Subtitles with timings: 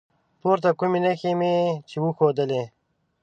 [0.41, 1.55] پورته کومې نښې مې
[1.89, 2.63] چې وښودلي